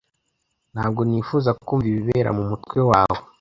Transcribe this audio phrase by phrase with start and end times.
[0.73, 3.17] Ntabwo nifuza kumva ibibera mumutwe wawe.